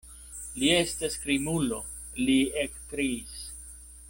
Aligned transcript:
Li 0.61 0.71
estas 0.77 1.19
krimulo, 1.25 1.79
li 2.25 2.39
ekkriis. 2.67 3.41